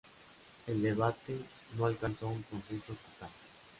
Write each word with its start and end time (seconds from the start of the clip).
El 0.65 0.81
debate, 0.81 1.37
no 1.77 1.85
alcanzó 1.85 2.27
un 2.27 2.41
consenso 2.41 2.93
total. 2.95 3.29